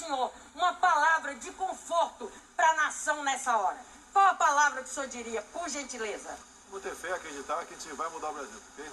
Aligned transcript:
senhor 0.00 0.32
uma 0.54 0.72
palavra 0.74 1.34
de 1.34 1.50
conforto 1.52 2.30
para 2.56 2.68
a 2.70 2.74
nação 2.74 3.22
nessa 3.22 3.56
hora. 3.56 3.78
Qual 4.12 4.26
a 4.26 4.34
palavra 4.34 4.82
que 4.82 4.90
o 4.90 4.92
senhor 4.92 5.08
diria, 5.08 5.42
por 5.52 5.68
gentileza? 5.68 6.36
Vamos 6.68 6.82
ter 6.82 6.94
fé, 6.94 7.12
acreditar 7.12 7.64
que 7.66 7.74
a 7.74 7.76
gente 7.76 7.92
vai 7.94 8.08
mudar 8.10 8.30
o 8.30 8.32
Brasil, 8.32 8.60
ok? 8.72 8.90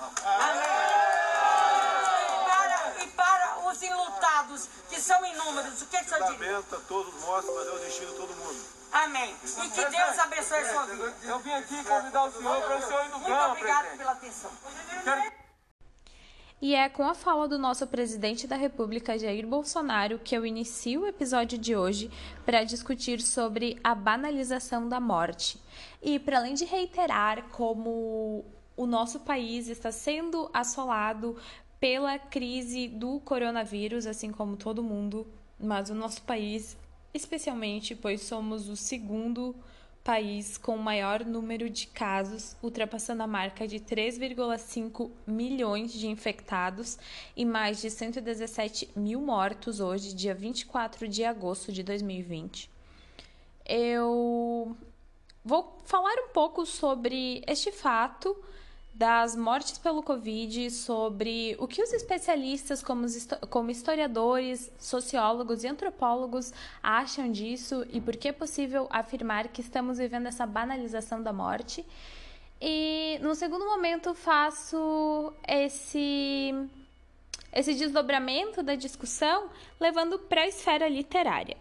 Para, 2.46 3.04
e 3.04 3.08
para 3.08 3.60
os 3.68 3.84
enlutados, 3.84 4.70
que 4.90 5.02
são 5.02 5.24
inúmeros, 5.26 5.82
o 5.82 5.86
que, 5.86 5.98
que 5.98 6.06
o 6.06 6.10
senhor 6.10 6.32
diria? 6.32 6.64
Todos 6.88 7.14
mortos, 7.22 7.54
mas 7.56 7.68
é 7.68 7.72
o 7.72 7.80
destino 7.80 8.12
de 8.12 8.18
todo 8.18 8.36
mundo. 8.36 8.78
Amém. 8.92 9.36
E 9.44 9.70
que 9.70 9.86
Deus 9.86 10.20
abençoe 10.20 10.60
a 10.60 10.74
sua 10.74 10.86
vida. 10.86 11.16
Eu 11.24 11.40
vim 11.40 11.54
aqui 11.54 11.84
convidar 11.84 12.24
o 12.24 12.32
senhor 12.32 12.62
para 12.64 12.78
o 12.78 12.88
senhor 12.88 13.06
ir 13.06 13.10
no 13.10 13.20
Muito 13.20 13.38
campo, 13.38 13.52
obrigado 13.52 13.98
pela 13.98 14.12
atenção. 14.12 14.52
E 16.60 16.74
é 16.74 16.90
com 16.90 17.04
a 17.04 17.14
fala 17.14 17.48
do 17.48 17.60
nosso 17.60 17.86
presidente 17.86 18.48
da 18.48 18.56
República, 18.56 19.18
Jair 19.18 19.46
Bolsonaro, 19.46 20.18
que 20.18 20.36
eu 20.36 20.44
inicio 20.44 21.02
o 21.02 21.08
episódio 21.08 21.56
de 21.56 21.76
hoje 21.76 22.10
para 22.48 22.64
discutir 22.64 23.22
sobre 23.22 23.78
a 23.84 23.94
banalização 23.94 24.90
da 24.90 25.00
morte. 25.00 25.60
E 26.02 26.18
para 26.18 26.40
além 26.40 26.56
de 26.56 26.66
reiterar 26.66 27.44
como 27.52 28.44
o 28.76 28.88
nosso 28.88 29.20
país 29.20 29.68
está 29.68 29.92
sendo 29.92 30.50
assolado 30.52 31.38
pela 31.80 32.18
crise 32.18 32.88
do 32.88 33.20
coronavírus, 33.20 34.08
assim 34.08 34.32
como 34.32 34.58
todo 34.58 34.82
mundo, 34.82 35.28
mas 35.60 35.92
o 35.92 35.96
nosso 35.96 36.24
país 36.24 36.76
especialmente, 37.14 37.94
pois 37.94 38.22
somos 38.22 38.68
o 38.68 38.76
segundo 38.76 39.56
país 40.08 40.58
com 40.58 40.74
o 40.74 40.80
maior 40.80 41.26
número 41.26 41.70
de 41.70 41.86
casos, 41.86 42.56
ultrapassando 42.64 43.24
a 43.24 43.28
marca 43.28 43.68
de 43.68 43.78
3,5 43.78 45.12
milhões 45.28 45.92
de 45.92 46.08
infectados 46.08 46.98
e 47.36 47.44
mais 47.44 47.82
de 47.82 47.90
117 47.90 48.90
mil 48.96 49.20
mortos 49.20 49.82
hoje, 49.82 50.16
dia 50.16 50.34
24 50.34 51.10
de 51.10 51.26
agosto 51.26 51.74
de 51.74 51.84
2020. 51.84 52.72
Eu 53.66 54.78
vou 55.44 55.78
falar 55.84 56.16
um 56.24 56.30
pouco 56.30 56.66
sobre 56.66 57.44
este 57.46 57.74
fato 57.74 58.34
das 58.98 59.36
mortes 59.36 59.78
pelo 59.78 60.02
Covid, 60.02 60.72
sobre 60.72 61.56
o 61.60 61.68
que 61.68 61.84
os 61.84 61.94
especialistas, 61.94 62.82
como, 62.82 63.06
como 63.48 63.70
historiadores, 63.70 64.72
sociólogos 64.80 65.64
e 65.64 65.68
antropólogos, 65.68 66.52
acham 66.82 67.32
disso 67.32 67.86
e 67.94 68.02
por 68.02 68.16
que 68.16 68.30
é 68.30 68.32
possível 68.32 68.88
afirmar 68.90 69.50
que 69.50 69.62
estamos 69.62 70.00
vivendo 70.00 70.26
essa 70.26 70.48
banalização 70.48 71.22
da 71.22 71.32
morte. 71.32 71.86
E 72.60 73.20
no 73.22 73.36
segundo 73.36 73.66
momento 73.66 74.16
faço 74.16 75.32
esse 75.48 76.56
esse 77.54 77.76
desdobramento 77.76 78.64
da 78.64 78.74
discussão 78.74 79.50
levando 79.80 80.18
para 80.18 80.42
a 80.42 80.48
esfera 80.48 80.90
literária. 80.90 81.58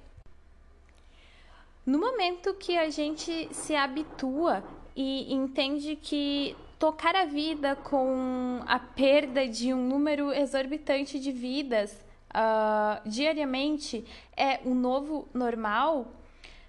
No 1.84 1.98
momento 1.98 2.54
que 2.54 2.78
a 2.78 2.88
gente 2.88 3.48
se 3.52 3.76
habitua 3.76 4.64
e 4.96 5.32
entende 5.32 5.96
que 5.96 6.56
tocar 6.78 7.16
a 7.16 7.24
vida 7.24 7.76
com 7.76 8.60
a 8.66 8.78
perda 8.78 9.46
de 9.46 9.72
um 9.72 9.88
número 9.88 10.32
exorbitante 10.32 11.18
de 11.18 11.32
vidas 11.32 12.04
ah, 12.38 13.00
diariamente 13.06 14.04
é 14.36 14.60
o 14.62 14.74
novo 14.74 15.26
normal, 15.32 16.12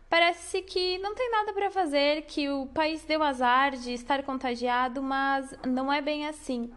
parece 0.10 0.62
que 0.62 0.98
não 1.00 1.14
tem 1.14 1.30
nada 1.30 1.52
para 1.52 1.70
fazer, 1.70 2.22
que 2.22 2.50
o 2.50 2.68
país 2.68 3.04
deu 3.04 3.22
azar 3.22 3.72
de 3.72 3.92
estar 3.92 4.24
contagiado, 4.24 5.02
mas 5.02 5.54
não 5.66 5.92
é 5.92 6.00
bem 6.02 6.26
assim. 6.26 6.72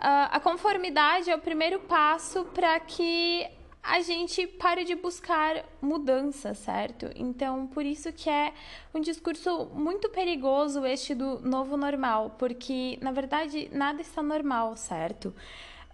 Ah, 0.00 0.30
a 0.32 0.40
conformidade 0.40 1.30
é 1.30 1.36
o 1.36 1.38
primeiro 1.38 1.80
passo 1.80 2.46
para 2.46 2.80
que 2.80 3.46
a 3.84 4.00
gente 4.00 4.46
pare 4.46 4.82
de 4.84 4.94
buscar 4.94 5.62
mudança, 5.80 6.54
certo? 6.54 7.10
Então, 7.14 7.66
por 7.66 7.84
isso 7.84 8.10
que 8.12 8.30
é 8.30 8.54
um 8.94 9.00
discurso 9.00 9.66
muito 9.74 10.08
perigoso 10.08 10.86
este 10.86 11.14
do 11.14 11.38
novo 11.40 11.76
normal, 11.76 12.34
porque 12.38 12.98
na 13.02 13.12
verdade 13.12 13.68
nada 13.70 14.00
está 14.00 14.22
normal, 14.22 14.74
certo? 14.74 15.34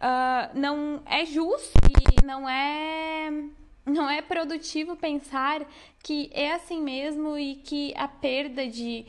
Ah, 0.00 0.50
não 0.54 1.02
é 1.04 1.26
justo 1.26 1.76
e 1.88 2.24
não 2.24 2.48
é 2.48 3.30
não 3.84 4.08
é 4.08 4.22
produtivo 4.22 4.94
pensar 4.94 5.66
que 6.02 6.30
é 6.32 6.52
assim 6.52 6.80
mesmo 6.80 7.36
e 7.36 7.56
que 7.56 7.92
a 7.96 8.06
perda 8.06 8.68
de 8.68 9.04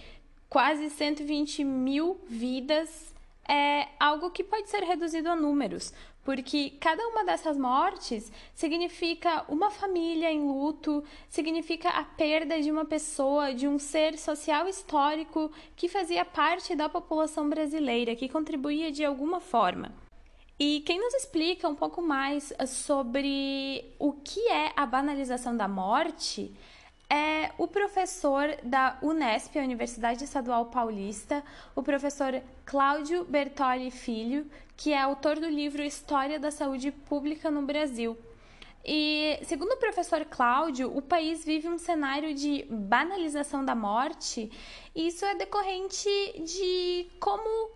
quase 0.50 0.90
120 0.90 1.64
mil 1.64 2.20
vidas 2.28 3.14
é 3.48 3.90
algo 4.00 4.32
que 4.32 4.44
pode 4.44 4.70
ser 4.70 4.84
reduzido 4.84 5.30
a 5.30 5.36
números, 5.36 5.94
porque 6.24 6.74
cada 6.80 7.06
uma 7.08 7.24
dessas 7.24 7.58
mortes 7.58 8.32
significa 8.54 9.44
uma 9.48 9.72
família 9.72 10.32
em 10.32 10.42
luto, 10.42 11.04
significa 11.30 11.90
a 11.90 12.04
perda 12.04 12.62
de 12.62 12.72
uma 12.72 12.86
pessoa, 12.86 13.54
de 13.54 13.68
um 13.68 13.80
ser 13.80 14.18
social 14.18 14.68
histórico 14.68 15.52
que 15.76 15.90
fazia 15.90 16.24
parte 16.24 16.76
da 16.76 16.88
população 16.88 17.50
brasileira, 17.50 18.16
que 18.16 18.30
contribuía 18.30 18.92
de 18.92 19.04
alguma 19.04 19.40
forma. 19.40 19.92
E 20.60 20.82
quem 20.82 21.00
nos 21.00 21.16
explica 21.16 21.68
um 21.68 21.74
pouco 21.74 22.04
mais 22.04 22.54
sobre 22.68 23.84
o 23.98 24.14
que 24.14 24.48
é 24.48 24.72
a 24.76 24.86
banalização 24.86 25.58
da 25.58 25.68
morte 25.68 26.54
é 27.12 27.52
o 27.58 27.68
professor 27.68 28.56
da 28.64 28.98
Unesp, 29.02 29.60
a 29.60 29.64
Universidade 29.64 30.24
Estadual 30.24 30.68
Paulista, 30.68 31.44
o 31.76 31.84
professor 31.84 32.42
Cláudio 32.66 33.26
Bertoli 33.26 33.92
Filho, 33.92 34.50
que 34.78 34.94
é 34.94 35.02
autor 35.02 35.38
do 35.38 35.50
livro 35.50 35.84
História 35.84 36.40
da 36.40 36.50
Saúde 36.50 36.90
Pública 36.90 37.52
no 37.52 37.64
Brasil. 37.64 38.18
E, 38.86 39.38
segundo 39.44 39.74
o 39.74 39.78
professor 39.78 40.24
Cláudio, 40.24 40.96
o 40.96 41.02
país 41.02 41.44
vive 41.44 41.68
um 41.68 41.78
cenário 41.78 42.34
de 42.34 42.66
banalização 42.70 43.66
da 43.66 43.76
morte, 43.76 44.50
e 44.96 45.08
isso 45.08 45.26
é 45.26 45.36
decorrente 45.36 46.10
de 46.46 47.10
como 47.20 47.72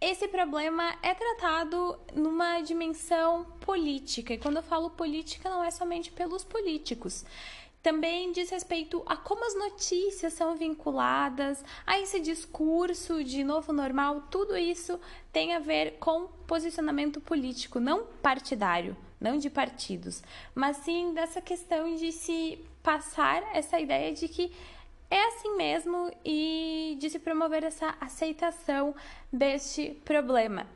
esse 0.00 0.28
problema 0.28 0.96
é 1.02 1.12
tratado 1.14 1.98
numa 2.14 2.60
dimensão 2.60 3.44
política. 3.60 4.32
E 4.32 4.38
quando 4.38 4.58
eu 4.58 4.62
falo 4.62 4.90
política, 4.90 5.50
não 5.50 5.64
é 5.64 5.70
somente 5.72 6.12
pelos 6.12 6.44
políticos. 6.44 7.24
Também 7.82 8.32
diz 8.32 8.50
respeito 8.50 9.02
a 9.06 9.16
como 9.16 9.46
as 9.46 9.54
notícias 9.54 10.32
são 10.32 10.56
vinculadas 10.56 11.64
a 11.86 11.98
esse 12.00 12.20
discurso 12.20 13.22
de 13.22 13.44
novo 13.44 13.72
normal. 13.72 14.24
Tudo 14.30 14.56
isso 14.56 15.00
tem 15.32 15.54
a 15.54 15.60
ver 15.60 15.92
com 15.98 16.26
posicionamento 16.46 17.20
político, 17.20 17.78
não 17.78 18.04
partidário, 18.20 18.96
não 19.20 19.38
de 19.38 19.48
partidos, 19.48 20.22
mas 20.54 20.78
sim 20.78 21.12
dessa 21.14 21.40
questão 21.40 21.94
de 21.94 22.10
se 22.10 22.58
passar 22.82 23.42
essa 23.54 23.78
ideia 23.78 24.12
de 24.12 24.28
que 24.28 24.52
é 25.10 25.28
assim 25.28 25.56
mesmo 25.56 26.10
e 26.24 26.96
de 27.00 27.08
se 27.08 27.18
promover 27.18 27.64
essa 27.64 27.94
aceitação 28.00 28.94
deste 29.32 29.90
problema. 30.04 30.66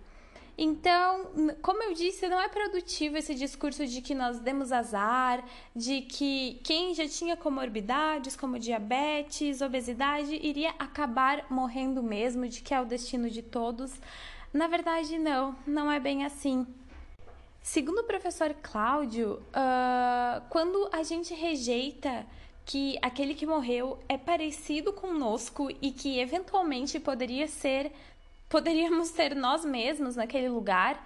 Então, 0.65 1.29
como 1.61 1.83
eu 1.83 1.93
disse, 1.93 2.29
não 2.29 2.41
é 2.41 2.49
produtivo 2.49 3.17
esse 3.17 3.35
discurso 3.35 3.85
de 3.85 4.01
que 4.01 4.15
nós 4.15 4.39
demos 4.39 4.71
azar, 4.71 5.45
de 5.75 6.03
que 6.03 6.61
quem 6.63 6.95
já 6.95 7.09
tinha 7.09 7.37
comorbidades 7.37 8.37
como 8.37 8.61
diabetes, 8.61 9.61
obesidade, 9.61 10.39
iria 10.41 10.71
acabar 10.79 11.47
morrendo 11.51 12.01
mesmo, 12.01 12.47
de 12.47 12.61
que 12.61 12.73
é 12.73 12.81
o 12.81 12.85
destino 12.85 13.29
de 13.29 13.43
todos. 13.43 13.93
Na 14.53 14.69
verdade, 14.69 15.19
não, 15.19 15.57
não 15.67 15.91
é 15.91 15.99
bem 15.99 16.25
assim. 16.25 16.65
Segundo 17.61 17.99
o 17.99 18.05
professor 18.05 18.55
Cláudio, 18.63 19.43
ah, 19.53 20.43
quando 20.49 20.89
a 20.93 21.03
gente 21.03 21.35
rejeita 21.35 22.25
que 22.65 22.97
aquele 23.03 23.35
que 23.35 23.45
morreu 23.45 23.99
é 24.09 24.17
parecido 24.17 24.93
conosco 24.93 25.69
e 25.83 25.91
que 25.91 26.21
eventualmente 26.21 27.01
poderia 27.01 27.49
ser, 27.49 27.91
poderíamos 28.53 29.09
ser 29.17 29.35
nós 29.35 29.65
mesmos 29.65 30.15
naquele 30.15 30.51
lugar, 30.51 31.03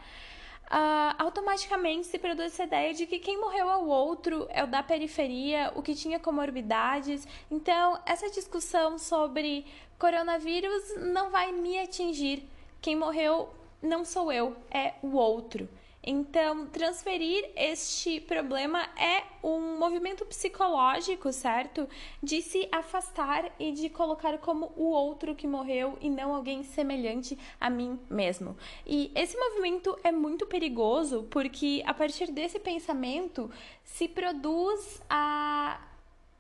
ah, 0.69 1.15
automaticamente 1.17 2.09
se 2.09 2.19
produz 2.19 2.53
essa 2.53 2.65
ideia 2.65 2.93
de 2.93 3.07
que 3.07 3.21
quem 3.21 3.41
morreu 3.41 3.71
é 3.71 3.77
o 3.77 3.87
outro, 3.87 4.49
é 4.51 4.65
o 4.65 4.67
da 4.67 4.83
periferia, 4.83 5.73
o 5.77 5.81
que 5.81 5.95
tinha 5.95 6.19
comorbidades. 6.19 7.27
Então, 7.49 8.01
essa 8.05 8.29
discussão 8.29 8.99
sobre 8.99 9.65
coronavírus 9.97 10.97
não 10.97 11.31
vai 11.31 11.53
me 11.53 11.79
atingir. 11.79 12.43
Quem 12.81 12.97
morreu 12.97 13.49
não 13.81 14.05
sou 14.05 14.33
eu, 14.33 14.57
é 14.69 14.95
o 15.01 15.15
outro. 15.15 15.69
Então, 16.09 16.67
transferir 16.67 17.51
este 17.57 18.21
problema 18.21 18.89
é 18.97 19.25
um 19.43 19.77
movimento 19.77 20.25
psicológico, 20.25 21.33
certo? 21.33 21.89
De 22.23 22.41
se 22.41 22.69
afastar 22.71 23.53
e 23.59 23.73
de 23.73 23.89
colocar 23.89 24.39
como 24.39 24.73
o 24.77 24.85
outro 24.85 25.35
que 25.35 25.49
morreu 25.49 25.99
e 26.01 26.09
não 26.09 26.33
alguém 26.33 26.63
semelhante 26.63 27.37
a 27.61 27.69
mim 27.69 27.99
mesmo. 28.09 28.57
E 28.87 29.11
esse 29.17 29.37
movimento 29.37 29.99
é 30.05 30.13
muito 30.13 30.47
perigoso 30.47 31.27
porque 31.29 31.83
a 31.85 31.93
partir 31.93 32.31
desse 32.31 32.61
pensamento 32.61 33.51
se 33.83 34.07
produz 34.07 35.03
a 35.11 35.81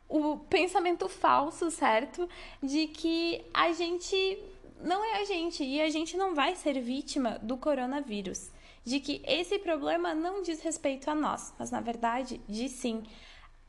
o 0.08 0.38
pensamento 0.48 1.08
falso, 1.08 1.68
certo? 1.68 2.28
De 2.62 2.86
que 2.86 3.44
a 3.52 3.72
gente 3.72 4.38
não 4.80 5.04
é 5.04 5.22
a 5.22 5.24
gente 5.24 5.64
e 5.64 5.80
a 5.80 5.88
gente 5.88 6.16
não 6.16 6.32
vai 6.32 6.54
ser 6.54 6.80
vítima 6.80 7.40
do 7.42 7.56
coronavírus. 7.56 8.50
De 8.86 9.00
que 9.00 9.20
esse 9.26 9.58
problema 9.58 10.14
não 10.14 10.42
diz 10.42 10.60
respeito 10.62 11.10
a 11.10 11.14
nós, 11.14 11.52
mas 11.58 11.72
na 11.72 11.80
verdade 11.80 12.40
diz 12.48 12.70
sim. 12.70 13.02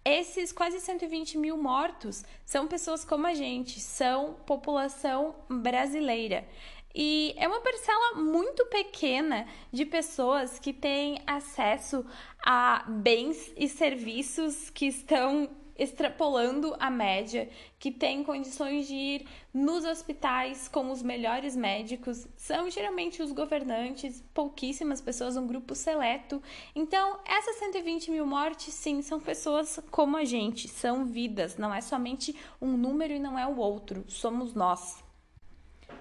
esses 0.05 0.53
quase 0.53 0.79
120 0.79 1.39
mil 1.39 1.57
mortos 1.57 2.23
são 2.45 2.67
pessoas 2.67 3.03
como 3.03 3.25
a 3.25 3.33
gente, 3.33 3.79
são 3.79 4.35
população 4.45 5.35
brasileira. 5.49 6.47
E 6.93 7.33
é 7.35 7.47
uma 7.47 7.61
parcela 7.61 8.15
muito 8.15 8.65
pequena 8.67 9.47
de 9.71 9.85
pessoas 9.85 10.59
que 10.59 10.71
têm 10.71 11.19
acesso 11.25 12.05
a 12.45 12.85
bens 12.87 13.51
e 13.57 13.67
serviços 13.67 14.69
que 14.69 14.85
estão 14.85 15.49
extrapolando 15.77 16.75
a 16.79 16.89
média, 16.89 17.50
que 17.79 17.91
têm 17.91 18.24
condições 18.24 18.88
de 18.88 18.95
ir 18.95 19.27
nos 19.53 19.85
hospitais 19.85 20.68
com 20.68 20.91
os 20.91 21.01
melhores 21.01 21.56
médicos, 21.56 22.27
são 22.35 22.69
geralmente 22.69 23.21
os 23.21 23.31
governantes, 23.31 24.24
pouquíssimas 24.33 25.01
pessoas, 25.01 25.38
um 25.38 25.47
grupo 25.47 25.75
seleto. 25.75 26.41
Então, 26.75 27.19
essas 27.25 27.57
120 27.57 28.12
mil 28.12 28.25
mortes, 28.25 28.74
sim, 28.74 29.01
são 29.01 29.19
pessoas 29.19 29.79
como 29.91 30.18
a 30.18 30.25
gente, 30.25 30.68
são 30.68 31.06
vidas, 31.06 31.57
não 31.57 31.74
é 31.74 31.81
somente 31.81 32.35
um 32.62 32.75
número 32.75 33.13
e 33.13 33.19
não 33.19 33.38
é 33.38 33.45
o 33.45 33.57
outro, 33.57 34.03
somos 34.07 34.53
nós. 34.53 35.06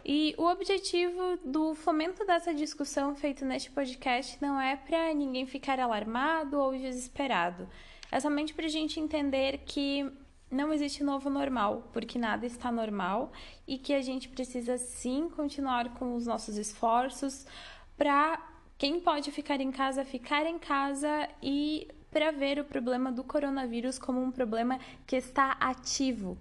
E 0.04 0.34
o 0.38 0.44
objetivo 0.44 1.36
do 1.44 1.74
fomento 1.74 2.24
dessa 2.24 2.54
discussão 2.54 3.16
feito 3.16 3.44
neste 3.44 3.72
podcast 3.72 4.40
não 4.40 4.60
é 4.60 4.76
para 4.76 5.12
ninguém 5.12 5.46
ficar 5.46 5.80
alarmado 5.80 6.60
ou 6.60 6.76
desesperado. 6.76 7.68
É 8.10 8.20
somente 8.20 8.54
para 8.54 8.66
a 8.66 8.70
gente 8.70 9.00
entender 9.00 9.58
que 9.66 10.10
não 10.50 10.72
existe 10.72 11.02
novo 11.02 11.28
normal, 11.28 11.90
porque 11.92 12.18
nada 12.18 12.46
está 12.46 12.70
normal 12.70 13.32
e 13.66 13.78
que 13.78 13.92
a 13.92 14.00
gente 14.00 14.28
precisa 14.28 14.78
sim 14.78 15.28
continuar 15.28 15.94
com 15.94 16.14
os 16.14 16.26
nossos 16.26 16.56
esforços 16.56 17.46
para 17.96 18.40
quem 18.78 19.00
pode 19.00 19.30
ficar 19.30 19.60
em 19.60 19.72
casa, 19.72 20.04
ficar 20.04 20.46
em 20.46 20.58
casa 20.58 21.28
e 21.42 21.88
para 22.10 22.30
ver 22.30 22.58
o 22.58 22.64
problema 22.64 23.10
do 23.10 23.24
coronavírus 23.24 23.98
como 23.98 24.22
um 24.22 24.30
problema 24.30 24.78
que 25.06 25.16
está 25.16 25.52
ativo, 25.52 26.38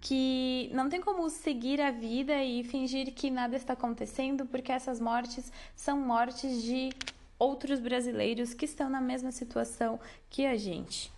que 0.00 0.70
não 0.72 0.88
tem 0.88 1.00
como 1.00 1.28
seguir 1.30 1.80
a 1.80 1.90
vida 1.90 2.44
e 2.44 2.62
fingir 2.62 3.12
que 3.14 3.30
nada 3.30 3.56
está 3.56 3.72
acontecendo, 3.72 4.46
porque 4.46 4.70
essas 4.70 5.00
mortes 5.00 5.50
são 5.74 5.98
mortes 5.98 6.62
de 6.62 6.90
outros 7.38 7.80
brasileiros 7.80 8.54
que 8.54 8.64
estão 8.64 8.88
na 8.88 9.00
mesma 9.00 9.32
situação 9.32 10.00
que 10.30 10.46
a 10.46 10.56
gente. 10.56 11.12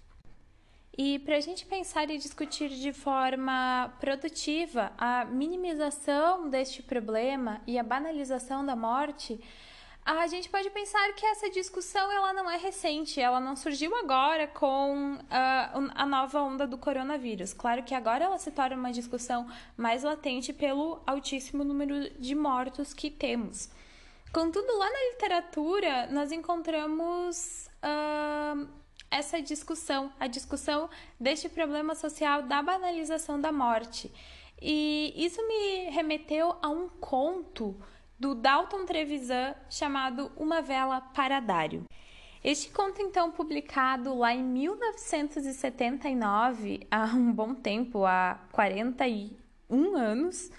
E 0.97 1.21
para 1.21 1.37
a 1.37 1.41
gente 1.41 1.65
pensar 1.65 2.11
e 2.11 2.19
discutir 2.19 2.71
de 2.71 2.93
forma 2.93 3.95
produtiva 4.01 4.93
a 4.99 5.25
minimização 5.25 6.51
deste 6.51 6.83
problema 6.83 7.61
e 7.69 7.79
a 7.79 7.85
banalização 7.85 8.67
da 8.67 8.75
morte, 8.75 9.39
a 10.05 10.27
gente 10.27 10.49
pode 10.49 10.71
pensar 10.71 11.13
que 11.13 11.25
essa 11.25 11.51
discussão 11.51 12.11
ela 12.11 12.33
não 12.33 12.51
é 12.51 12.57
recente, 12.57 13.21
ela 13.21 13.39
não 13.39 13.55
surgiu 13.55 13.95
agora 13.95 14.49
com 14.49 15.15
uh, 15.15 15.91
a 15.95 16.07
nova 16.07 16.41
onda 16.43 16.67
do 16.67 16.79
coronavírus. 16.79 17.53
Claro 17.53 17.83
que 17.83 17.95
agora 17.95 18.25
ela 18.25 18.39
se 18.39 18.51
torna 18.51 18.75
uma 18.75 18.91
discussão 18.91 19.47
mais 19.77 20.03
latente 20.03 20.53
pelo 20.53 21.01
altíssimo 21.07 21.63
número 21.63 22.11
de 22.19 22.35
mortos 22.35 22.93
que 22.93 23.11
temos. 23.11 23.71
Contudo, 24.33 24.77
lá 24.77 24.91
na 24.91 25.11
literatura, 25.13 26.09
nós 26.11 26.33
encontramos 26.33 27.69
uh, 27.83 28.69
essa 29.11 29.41
discussão, 29.41 30.13
a 30.21 30.27
discussão 30.27 30.91
deste 31.19 31.49
problema 31.49 31.95
social 31.95 32.43
da 32.43 32.63
banalização 32.63 33.41
da 33.41 33.51
morte. 33.51 34.13
E 34.61 35.15
isso 35.17 35.41
me 35.47 35.89
remeteu 35.91 36.57
a 36.61 36.69
um 36.69 36.89
conto 36.89 37.81
do 38.19 38.35
Dalton 38.35 38.85
Trevisan 38.85 39.55
chamado 39.71 40.31
Uma 40.37 40.61
Vela 40.61 41.01
para 41.01 41.41
Dário. 41.41 41.85
Este 42.43 42.71
conto, 42.71 43.01
então, 43.03 43.31
publicado 43.31 44.17
lá 44.17 44.35
em 44.35 44.43
1979, 44.43 46.81
há 46.91 47.05
um 47.07 47.33
bom 47.33 47.55
tempo, 47.55 48.05
há 48.05 48.41
41 48.53 49.97
anos, 49.97 50.51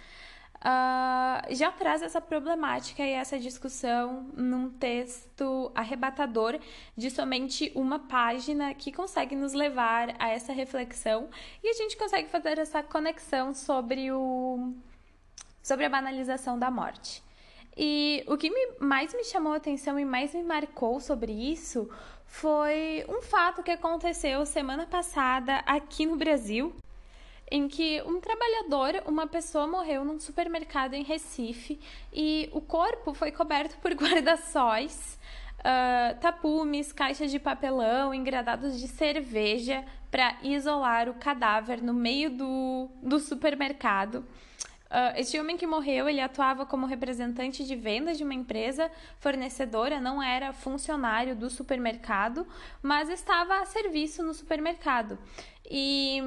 uh, 0.59 1.53
já 1.53 1.71
traz 1.71 2.01
essa 2.01 2.21
problemática 2.21 3.03
e 3.03 3.11
essa 3.11 3.39
discussão 3.39 4.29
num 4.35 4.69
texto 4.69 5.71
arrebatador 5.73 6.59
de 6.95 7.09
somente 7.09 7.71
uma 7.75 7.99
página 7.99 8.73
que 8.73 8.91
consegue 8.91 9.35
nos 9.35 9.53
levar 9.53 10.15
a 10.19 10.29
essa 10.29 10.53
reflexão 10.53 11.29
e 11.63 11.69
a 11.69 11.73
gente 11.73 11.97
consegue 11.97 12.29
fazer 12.29 12.57
essa 12.57 12.83
conexão 12.83 13.53
sobre, 13.53 14.11
o, 14.11 14.73
sobre 15.61 15.85
a 15.85 15.89
banalização 15.89 16.57
da 16.57 16.69
morte. 16.69 17.23
E 17.77 18.23
o 18.27 18.35
que 18.35 18.49
me, 18.49 18.73
mais 18.79 19.13
me 19.13 19.23
chamou 19.23 19.53
a 19.53 19.57
atenção 19.57 19.97
e 19.97 20.03
mais 20.03 20.33
me 20.33 20.43
marcou 20.43 20.99
sobre 20.99 21.31
isso 21.31 21.89
foi 22.25 23.05
um 23.07 23.21
fato 23.21 23.63
que 23.63 23.71
aconteceu 23.71 24.45
semana 24.45 24.85
passada 24.85 25.63
aqui 25.65 26.05
no 26.05 26.15
Brasil, 26.15 26.75
em 27.51 27.67
que 27.67 28.01
um 28.03 28.19
trabalhador, 28.19 29.03
uma 29.07 29.25
pessoa 29.25 29.65
morreu 29.67 30.05
num 30.05 30.19
supermercado 30.19 30.93
em 30.93 31.03
Recife 31.03 31.79
e 32.13 32.49
o 32.51 32.61
corpo 32.61 33.13
foi 33.13 33.31
coberto 33.31 33.77
por 33.79 33.91
guarda-sóis, 33.95 35.17
uh, 35.59 36.19
tapumes, 36.19 36.91
caixas 36.91 37.31
de 37.31 37.39
papelão, 37.39 38.13
engradados 38.13 38.79
de 38.79 38.87
cerveja 38.87 39.83
para 40.11 40.37
isolar 40.43 41.09
o 41.09 41.15
cadáver 41.15 41.81
no 41.81 41.93
meio 41.93 42.29
do, 42.29 42.89
do 43.01 43.19
supermercado. 43.19 44.25
Uh, 44.89 45.13
este 45.17 45.39
homem 45.39 45.55
que 45.55 45.67
morreu, 45.67 46.09
ele 46.09 46.19
atuava 46.19 46.65
como 46.65 46.87
representante 46.87 47.63
de 47.63 47.75
vendas 47.75 48.17
de 48.17 48.23
uma 48.23 48.33
empresa 48.33 48.89
fornecedora, 49.19 50.01
não 50.01 50.21
era 50.21 50.51
funcionário 50.51 51.35
do 51.35 51.47
supermercado, 51.47 52.47
mas 52.81 53.07
estava 53.07 53.59
a 53.59 53.65
serviço 53.65 54.23
no 54.23 54.33
supermercado. 54.33 55.19
E, 55.69 56.19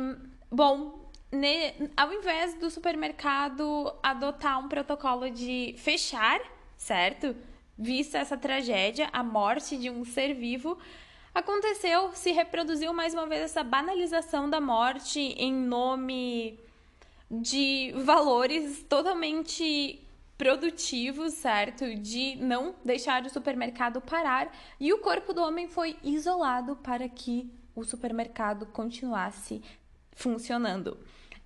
bom, 0.49 1.02
ne, 1.33 1.91
ao 1.97 2.13
invés 2.13 2.55
do 2.55 2.71
supermercado 2.71 3.93
adotar 4.03 4.61
um 4.61 4.69
protocolo 4.69 5.31
de 5.31 5.75
fechar, 5.79 6.41
certo? 6.77 7.35
Vista 7.77 8.19
essa 8.19 8.37
tragédia, 8.37 9.09
a 9.13 9.23
morte 9.23 9.79
de 9.79 9.89
um 9.89 10.05
ser 10.05 10.35
vivo, 10.35 10.79
aconteceu, 11.35 12.13
se 12.13 12.31
reproduziu 12.33 12.93
mais 12.93 13.15
uma 13.15 13.27
vez 13.27 13.43
essa 13.43 13.65
banalização 13.65 14.49
da 14.49 14.61
morte 14.61 15.19
em 15.21 15.53
nome 15.53 16.61
de 17.31 17.95
valores 18.05 18.85
totalmente 18.87 19.99
produtivos, 20.37 21.33
certo? 21.33 21.95
De 21.95 22.37
não 22.37 22.75
deixar 22.85 23.25
o 23.25 23.31
supermercado 23.31 24.03
parar 24.03 24.55
e 24.79 24.93
o 24.93 24.99
corpo 24.99 25.33
do 25.33 25.41
homem 25.41 25.67
foi 25.67 25.97
isolado 26.03 26.77
para 26.77 27.09
que 27.09 27.51
o 27.75 27.85
supermercado 27.85 28.67
continuasse 28.67 29.63
funcionando. 30.15 30.99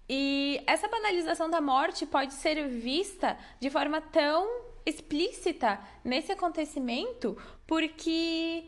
E 0.09 0.63
essa 0.67 0.89
banalização 0.89 1.51
da 1.51 1.61
morte 1.61 2.07
pode 2.07 2.35
ser 2.35 2.67
vista 2.69 3.37
de 3.61 3.69
forma 3.71 4.01
tão 4.01 4.67
explícita 4.85 5.81
nesse 6.05 6.31
acontecimento 6.31 7.37
porque 7.67 8.65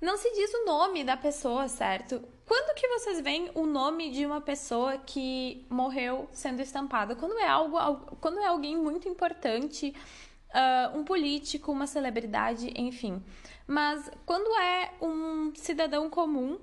não 0.00 0.16
se 0.16 0.30
diz 0.32 0.52
o 0.52 0.64
nome 0.66 1.04
da 1.04 1.16
pessoa, 1.16 1.68
certo? 1.68 2.22
Quando 2.44 2.74
que 2.74 2.86
vocês 2.88 3.20
veem 3.20 3.50
o 3.54 3.64
nome 3.64 4.10
de 4.10 4.26
uma 4.26 4.40
pessoa 4.40 4.98
que 4.98 5.64
morreu 5.70 6.28
sendo 6.32 6.60
estampada? 6.60 7.16
Quando 7.16 7.38
é 7.38 7.48
algo, 7.48 7.78
quando 8.20 8.38
é 8.40 8.46
alguém 8.46 8.76
muito 8.76 9.08
importante, 9.08 9.94
uh, 10.50 10.98
um 10.98 11.04
político, 11.04 11.72
uma 11.72 11.86
celebridade, 11.86 12.70
enfim. 12.76 13.22
Mas 13.66 14.10
quando 14.26 14.54
é 14.60 14.92
um 15.00 15.54
cidadão 15.54 16.10
comum, 16.10 16.58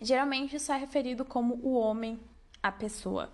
geralmente 0.00 0.56
isso 0.56 0.72
é 0.72 0.76
referido 0.78 1.24
como 1.24 1.56
o 1.56 1.74
homem, 1.74 2.18
a 2.62 2.70
pessoa. 2.72 3.30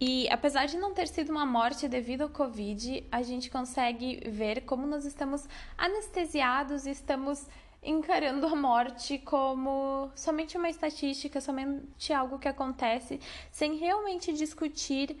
E 0.00 0.28
apesar 0.30 0.66
de 0.66 0.76
não 0.76 0.94
ter 0.94 1.08
sido 1.08 1.30
uma 1.30 1.44
morte 1.44 1.88
devido 1.88 2.22
ao 2.22 2.28
Covid, 2.28 3.04
a 3.10 3.22
gente 3.22 3.50
consegue 3.50 4.20
ver 4.30 4.60
como 4.60 4.86
nós 4.86 5.04
estamos 5.04 5.48
anestesiados 5.76 6.86
e 6.86 6.90
estamos 6.90 7.46
encarando 7.82 8.46
a 8.46 8.54
morte 8.54 9.18
como 9.18 10.10
somente 10.14 10.56
uma 10.56 10.68
estatística, 10.68 11.40
somente 11.40 12.12
algo 12.12 12.38
que 12.38 12.48
acontece, 12.48 13.20
sem 13.50 13.76
realmente 13.76 14.32
discutir 14.32 15.16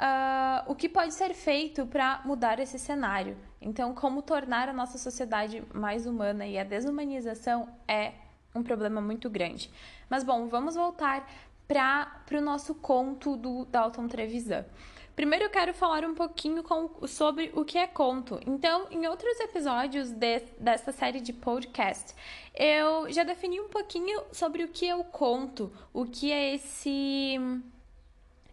uh, 0.00 0.70
o 0.70 0.74
que 0.74 0.88
pode 0.88 1.14
ser 1.14 1.34
feito 1.34 1.86
para 1.86 2.20
mudar 2.24 2.58
esse 2.58 2.78
cenário. 2.78 3.36
Então, 3.60 3.94
como 3.94 4.22
tornar 4.22 4.68
a 4.68 4.72
nossa 4.72 4.96
sociedade 4.96 5.62
mais 5.74 6.06
humana 6.06 6.46
e 6.46 6.58
a 6.58 6.64
desumanização 6.64 7.68
é 7.86 8.12
um 8.54 8.62
problema 8.62 9.00
muito 9.00 9.30
grande. 9.30 9.70
Mas, 10.08 10.24
bom, 10.24 10.48
vamos 10.48 10.74
voltar 10.74 11.28
para 11.70 12.36
o 12.36 12.40
nosso 12.40 12.74
conto 12.74 13.36
do 13.36 13.64
Dalton 13.66 14.08
Trevisan. 14.08 14.64
Primeiro 15.14 15.44
eu 15.44 15.50
quero 15.50 15.72
falar 15.72 16.04
um 16.04 16.16
pouquinho 16.16 16.64
com, 16.64 17.06
sobre 17.06 17.52
o 17.54 17.64
que 17.64 17.78
é 17.78 17.86
conto. 17.86 18.40
Então, 18.44 18.88
em 18.90 19.06
outros 19.06 19.38
episódios 19.38 20.10
de, 20.10 20.40
dessa 20.58 20.90
série 20.90 21.20
de 21.20 21.32
podcast, 21.32 22.12
eu 22.56 23.12
já 23.12 23.22
defini 23.22 23.60
um 23.60 23.68
pouquinho 23.68 24.20
sobre 24.32 24.64
o 24.64 24.68
que 24.68 24.88
é 24.88 24.96
o 24.96 25.04
conto, 25.04 25.72
o 25.92 26.04
que 26.06 26.32
é 26.32 26.54
esse 26.54 27.38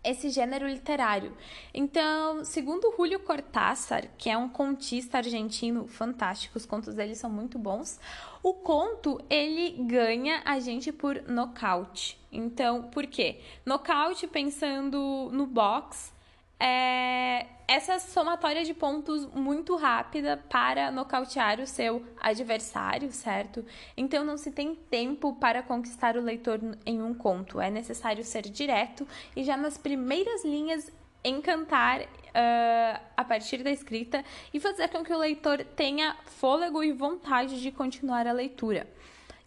esse 0.04 0.30
gênero 0.30 0.68
literário. 0.68 1.36
Então, 1.74 2.46
segundo 2.46 2.94
Julio 2.96 3.20
Cortázar, 3.20 4.08
que 4.18 4.30
é 4.30 4.38
um 4.38 4.48
contista 4.48 5.18
argentino 5.18 5.86
fantástico, 5.86 6.58
os 6.58 6.66
contos 6.66 6.96
dele 6.96 7.14
são 7.14 7.30
muito 7.30 7.60
bons, 7.60 8.00
o 8.48 8.54
conto 8.54 9.20
ele 9.30 9.72
ganha 9.84 10.42
a 10.46 10.58
gente 10.58 10.90
por 10.90 11.22
nocaute. 11.24 12.18
Então, 12.32 12.84
por 12.84 13.06
quê? 13.06 13.42
Nocaute 13.66 14.26
pensando 14.26 15.30
no 15.34 15.46
box 15.46 16.14
é 16.58 17.46
essa 17.68 18.00
somatória 18.00 18.64
de 18.64 18.74
pontos 18.74 19.26
muito 19.34 19.76
rápida 19.76 20.38
para 20.50 20.90
nocautear 20.90 21.60
o 21.60 21.68
seu 21.68 22.02
adversário, 22.22 23.12
certo? 23.12 23.66
Então 23.98 24.24
não 24.24 24.38
se 24.38 24.50
tem 24.50 24.74
tempo 24.74 25.34
para 25.34 25.62
conquistar 25.62 26.16
o 26.16 26.22
leitor 26.22 26.62
em 26.86 27.02
um 27.02 27.14
conto, 27.14 27.60
é 27.60 27.70
necessário 27.70 28.24
ser 28.24 28.44
direto 28.44 29.06
e 29.36 29.44
já 29.44 29.58
nas 29.58 29.78
primeiras 29.78 30.46
linhas 30.46 30.90
encantar 31.22 32.08
uh, 32.38 33.02
a 33.18 33.24
partir 33.24 33.64
da 33.64 33.72
escrita 33.72 34.24
e 34.54 34.60
fazer 34.60 34.88
com 34.90 35.04
que 35.04 35.12
o 35.12 35.18
leitor 35.18 35.64
tenha 35.76 36.16
fôlego 36.26 36.84
e 36.84 36.92
vontade 36.92 37.60
de 37.60 37.72
continuar 37.72 38.28
a 38.28 38.32
leitura. 38.32 38.88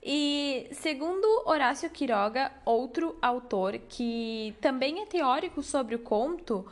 E 0.02 0.66
segundo 0.73 1.26
Horácio 1.47 1.88
Quiroga, 1.90 2.50
outro 2.64 3.16
autor 3.20 3.78
que 3.88 4.54
também 4.61 5.02
é 5.02 5.06
teórico 5.06 5.62
sobre 5.62 5.94
o 5.94 5.99
conto, 5.99 6.66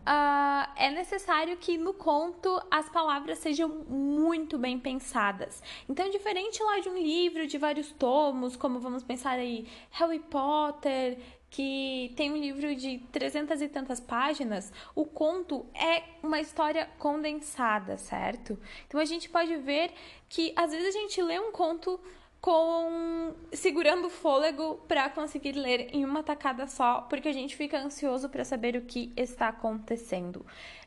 Uh, 0.00 0.64
é 0.76 0.90
necessário 0.90 1.58
que 1.58 1.76
no 1.76 1.92
conto 1.92 2.58
as 2.70 2.88
palavras 2.88 3.36
sejam 3.38 3.68
muito 3.68 4.56
bem 4.56 4.78
pensadas. 4.78 5.62
Então, 5.86 6.08
diferente 6.08 6.62
lá 6.62 6.80
de 6.80 6.88
um 6.88 6.96
livro 6.96 7.46
de 7.46 7.58
vários 7.58 7.92
tomos, 7.92 8.56
como 8.56 8.80
vamos 8.80 9.02
pensar 9.02 9.38
aí 9.38 9.68
Harry 9.90 10.18
Potter, 10.18 11.18
que 11.50 12.12
tem 12.16 12.30
um 12.30 12.36
livro 12.36 12.74
de 12.76 12.98
trezentas 13.10 13.60
e 13.60 13.68
tantas 13.68 13.98
páginas, 13.98 14.72
o 14.94 15.04
conto 15.04 15.66
é 15.74 16.04
uma 16.22 16.40
história 16.40 16.88
condensada, 16.98 17.98
certo? 17.98 18.58
Então 18.86 19.00
a 19.00 19.04
gente 19.04 19.28
pode 19.28 19.56
ver 19.56 19.92
que 20.28 20.52
às 20.54 20.70
vezes 20.70 20.94
a 20.94 20.98
gente 20.98 21.20
lê 21.20 21.40
um 21.40 21.50
conto 21.50 22.00
com 22.40 23.34
segurando 23.52 24.06
o 24.06 24.10
fôlego 24.10 24.76
para 24.88 25.10
conseguir 25.10 25.52
ler 25.52 25.94
em 25.94 26.04
uma 26.04 26.22
tacada 26.22 26.66
só, 26.66 27.02
porque 27.02 27.28
a 27.28 27.32
gente 27.32 27.54
fica 27.54 27.78
ansioso 27.78 28.28
para 28.28 28.44
saber 28.44 28.76
o 28.76 28.82
que 28.82 29.12
está 29.16 29.48
acontecendo. 29.48 30.46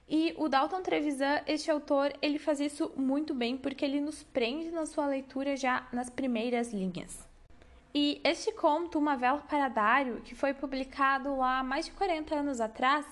E 0.10 0.34
o 0.38 0.48
Dalton 0.48 0.82
Trevisan, 0.82 1.42
este 1.46 1.70
autor, 1.70 2.14
ele 2.22 2.40
faz 2.40 2.60
isso 2.60 2.92
muito 2.96 3.34
bem 3.34 3.58
porque 3.58 3.86
ele 3.86 4.02
nos 4.02 4.24
prende 4.24 4.72
na 4.72 4.86
sua 4.86 5.06
leitura 5.08 5.56
já 5.56 5.88
nas 5.92 6.10
primeiras 6.10 6.74
linhas. 6.74 7.33
E 7.94 8.20
este 8.24 8.52
conto, 8.54 8.98
Uma 8.98 9.16
Vela 9.16 9.44
para 9.48 9.70
Dário, 9.70 10.22
que 10.22 10.34
foi 10.34 10.54
publicado 10.54 11.36
lá 11.38 11.64
mais 11.64 11.86
de 11.86 11.92
40 11.92 12.34
anos 12.34 12.60
atrás, 12.60 13.06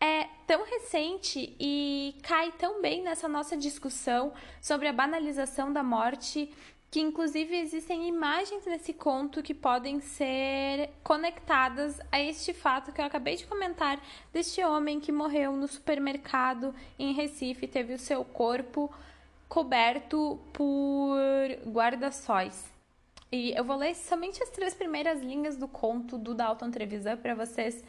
é 0.00 0.24
tão 0.46 0.64
recente 0.64 1.54
e 1.60 2.14
cai 2.22 2.52
tão 2.52 2.80
bem 2.80 3.02
nessa 3.02 3.28
nossa 3.28 3.56
discussão 3.56 4.32
sobre 4.60 4.88
a 4.88 4.92
banalização 4.92 5.72
da 5.72 5.82
morte 5.82 6.50
que 6.90 7.00
inclusive 7.00 7.54
existem 7.56 8.08
imagens 8.08 8.64
nesse 8.64 8.94
conto 8.94 9.42
que 9.42 9.52
podem 9.52 10.00
ser 10.00 10.88
conectadas 11.02 12.00
a 12.10 12.20
este 12.20 12.54
fato 12.54 12.92
que 12.92 13.00
eu 13.00 13.04
acabei 13.04 13.36
de 13.36 13.46
comentar 13.46 14.00
deste 14.32 14.64
homem 14.64 15.00
que 15.00 15.12
morreu 15.12 15.52
no 15.52 15.66
supermercado 15.66 16.74
em 16.98 17.12
Recife, 17.12 17.66
teve 17.66 17.92
o 17.92 17.98
seu 17.98 18.24
corpo 18.24 18.90
coberto 19.48 20.38
por 20.52 21.18
guarda-sóis. 21.66 22.75
E 23.30 23.52
eu 23.56 23.64
vou 23.64 23.76
ler 23.76 23.94
somente 23.94 24.42
as 24.42 24.50
três 24.50 24.74
primeiras 24.74 25.20
linhas 25.20 25.56
do 25.56 25.66
conto 25.66 26.16
do 26.16 26.34
Dalton 26.34 26.70
Trevisan 26.70 27.16
para 27.16 27.34
vocês 27.34 27.84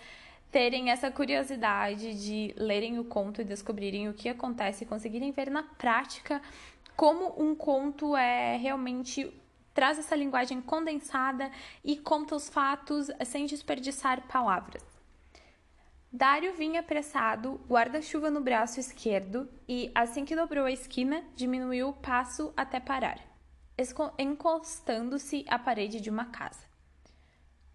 terem 0.51 0.89
essa 0.89 1.12
curiosidade 1.12 2.13
de 2.25 2.53
lerem 2.58 2.98
o 3.00 3.03
conto 3.03 3.41
e 3.41 3.46
descobrirem 3.46 4.10
o 4.10 4.13
que 4.13 4.29
acontece 4.29 4.84
e 4.84 4.88
conseguirem 4.88 5.32
ver 5.32 5.51
na 5.51 5.63
prática 5.63 6.41
como 6.96 7.36
um 7.38 7.53
conto 7.53 8.15
é 8.15 8.58
realmente 8.58 9.32
traz 9.74 10.00
essa 10.00 10.15
linguagem 10.15 10.60
condensada 10.60 11.51
e 11.84 11.96
conta 11.96 12.36
os 12.36 12.50
fatos 12.50 13.12
sem 13.24 13.46
desperdiçar 13.46 14.27
palavras. 14.27 14.84
Dário 16.12 16.53
vinha 16.53 16.79
apressado, 16.79 17.62
guarda-chuva 17.70 18.32
no 18.32 18.41
braço 18.41 18.79
esquerdo, 18.79 19.48
e, 19.70 19.91
assim 19.94 20.25
que 20.25 20.36
dobrou 20.36 20.65
a 20.65 20.72
esquina, 20.72 21.24
diminuiu 21.36 21.89
o 21.89 21.94
passo 21.94 22.51
até 22.58 22.79
parar, 22.79 23.20
encostando-se 24.18 25.46
à 25.48 25.60
parede 25.60 26.02
de 26.02 26.10
uma 26.10 26.26
casa. 26.26 26.66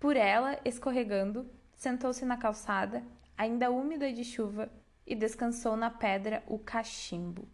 Por 0.00 0.16
ela, 0.16 0.58
escorregando, 0.64 1.48
sentou-se 1.76 2.24
na 2.24 2.36
calçada, 2.36 3.04
ainda 3.36 3.70
úmida 3.70 4.12
de 4.12 4.24
chuva, 4.24 4.70
e 5.06 5.14
descansou 5.14 5.76
na 5.76 5.90
pedra 5.90 6.42
o 6.46 6.58
cachimbo. 6.58 7.48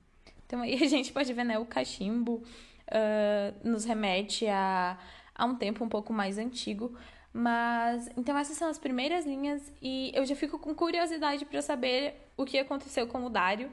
Então 0.46 0.62
aí 0.62 0.74
a 0.82 0.88
gente 0.88 1.12
pode 1.12 1.32
ver, 1.32 1.44
né, 1.44 1.58
o 1.58 1.66
cachimbo 1.66 2.42
uh, 2.88 3.68
nos 3.68 3.84
remete 3.84 4.46
a, 4.46 4.98
a 5.34 5.44
um 5.44 5.54
tempo 5.54 5.84
um 5.84 5.88
pouco 5.88 6.12
mais 6.12 6.38
antigo. 6.38 6.96
Mas 7.32 8.08
então 8.16 8.36
essas 8.36 8.56
são 8.56 8.68
as 8.68 8.78
primeiras 8.78 9.26
linhas 9.26 9.72
e 9.82 10.10
eu 10.14 10.24
já 10.24 10.34
fico 10.34 10.58
com 10.58 10.74
curiosidade 10.74 11.44
para 11.44 11.60
saber 11.60 12.14
o 12.36 12.44
que 12.44 12.58
aconteceu 12.58 13.06
com 13.06 13.24
o 13.24 13.30
Dário. 13.30 13.70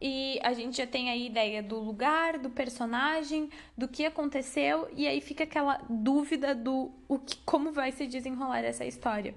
E 0.00 0.38
a 0.42 0.52
gente 0.52 0.76
já 0.76 0.86
tem 0.86 1.10
a 1.10 1.16
ideia 1.16 1.62
do 1.62 1.78
lugar, 1.78 2.38
do 2.38 2.50
personagem, 2.50 3.50
do 3.76 3.88
que 3.88 4.04
aconteceu, 4.04 4.88
e 4.94 5.08
aí 5.08 5.20
fica 5.20 5.44
aquela 5.44 5.80
dúvida 5.88 6.54
do 6.54 6.92
o 7.08 7.18
que, 7.18 7.36
como 7.44 7.72
vai 7.72 7.90
se 7.90 8.06
desenrolar 8.06 8.60
essa 8.60 8.84
história. 8.84 9.34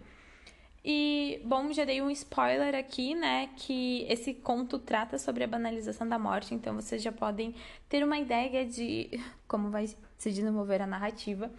E, 0.84 1.40
bom, 1.46 1.72
já 1.72 1.86
dei 1.86 2.02
um 2.02 2.10
spoiler 2.10 2.74
aqui, 2.74 3.14
né? 3.14 3.50
Que 3.56 4.06
esse 4.10 4.34
conto 4.34 4.80
trata 4.80 5.18
sobre 5.18 5.44
a 5.44 5.48
banalização 5.48 6.08
da 6.08 6.18
morte, 6.18 6.56
então 6.56 6.74
vocês 6.74 7.02
já 7.04 7.12
podem 7.12 7.54
ter 7.88 8.04
uma 8.04 8.18
ideia 8.18 8.66
de 8.66 9.10
como 9.48 9.70
vai 9.70 9.88
se 9.88 10.32
desenvolver 10.32 10.82
a 10.82 10.88
narrativa. 10.88 11.52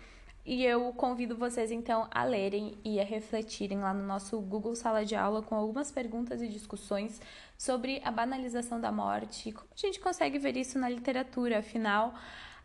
E 0.44 0.64
eu 0.64 0.92
convido 0.92 1.36
vocês 1.36 1.70
então 1.70 2.08
a 2.10 2.24
lerem 2.24 2.76
e 2.84 3.00
a 3.00 3.04
refletirem 3.04 3.78
lá 3.78 3.94
no 3.94 4.04
nosso 4.04 4.40
Google 4.40 4.74
Sala 4.74 5.04
de 5.04 5.14
Aula 5.14 5.40
com 5.40 5.54
algumas 5.54 5.92
perguntas 5.92 6.42
e 6.42 6.48
discussões 6.48 7.20
sobre 7.56 8.02
a 8.04 8.10
banalização 8.10 8.80
da 8.80 8.90
morte 8.90 9.52
como 9.52 9.68
a 9.72 9.78
gente 9.78 10.00
consegue 10.00 10.38
ver 10.38 10.56
isso 10.56 10.80
na 10.80 10.88
literatura. 10.88 11.60
Afinal, 11.60 12.12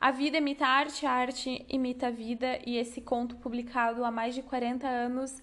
a 0.02 0.10
vida 0.10 0.38
imita 0.38 0.66
a 0.66 0.70
arte, 0.70 1.06
a 1.06 1.12
arte 1.12 1.66
imita 1.70 2.08
a 2.08 2.12
vida, 2.12 2.60
e 2.66 2.78
esse 2.78 3.00
conto 3.00 3.36
publicado 3.36 4.04
há 4.04 4.12
mais 4.12 4.34
de 4.34 4.42
40 4.42 4.88
anos 4.88 5.42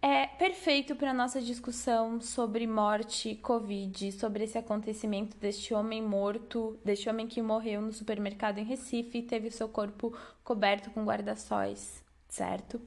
é 0.00 0.26
perfeito 0.26 0.94
para 0.94 1.12
nossa 1.12 1.40
discussão 1.40 2.20
sobre 2.20 2.66
morte, 2.66 3.34
Covid, 3.36 4.12
sobre 4.12 4.44
esse 4.44 4.56
acontecimento 4.56 5.36
deste 5.36 5.74
homem 5.74 6.00
morto, 6.00 6.78
deste 6.84 7.08
homem 7.08 7.26
que 7.26 7.42
morreu 7.42 7.80
no 7.80 7.92
supermercado 7.92 8.58
em 8.58 8.64
Recife 8.64 9.18
e 9.18 9.22
teve 9.22 9.50
seu 9.50 9.68
corpo 9.68 10.16
coberto 10.44 10.90
com 10.90 11.04
guarda-sóis, 11.04 12.04
certo? 12.28 12.80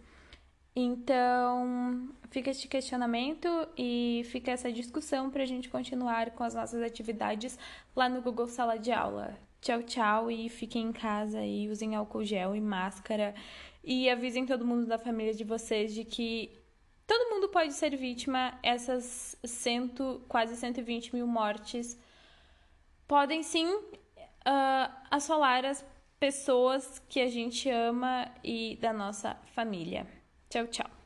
Então, 0.73 2.09
fica 2.29 2.49
este 2.49 2.69
questionamento 2.69 3.47
e 3.77 4.21
fica 4.31 4.51
essa 4.51 4.71
discussão 4.71 5.29
para 5.29 5.43
a 5.43 5.45
gente 5.45 5.67
continuar 5.67 6.31
com 6.31 6.45
as 6.45 6.55
nossas 6.55 6.81
atividades 6.81 7.59
lá 7.93 8.07
no 8.07 8.21
Google 8.21 8.47
Sala 8.47 8.79
de 8.79 8.91
Aula. 8.91 9.37
Tchau, 9.59 9.83
tchau 9.83 10.31
e 10.31 10.47
fiquem 10.47 10.85
em 10.87 10.91
casa 10.93 11.43
e 11.43 11.69
usem 11.69 11.93
álcool 11.93 12.23
gel 12.23 12.55
e 12.55 12.61
máscara 12.61 13.35
e 13.83 14.09
avisem 14.09 14.45
todo 14.45 14.65
mundo 14.65 14.87
da 14.87 14.97
família 14.97 15.33
de 15.33 15.43
vocês 15.43 15.93
de 15.93 16.05
que 16.05 16.60
Todo 17.11 17.29
mundo 17.29 17.49
pode 17.49 17.73
ser 17.73 17.93
vítima, 17.97 18.57
essas 18.63 19.35
cento, 19.43 20.21
quase 20.29 20.55
120 20.55 21.13
mil 21.13 21.27
mortes 21.27 21.99
podem 23.05 23.43
sim 23.43 23.67
uh, 23.67 23.91
assolar 25.09 25.65
as 25.65 25.85
pessoas 26.17 26.99
que 27.09 27.19
a 27.19 27.27
gente 27.27 27.69
ama 27.69 28.31
e 28.41 28.77
da 28.79 28.93
nossa 28.93 29.35
família. 29.53 30.07
Tchau, 30.49 30.67
tchau. 30.67 31.00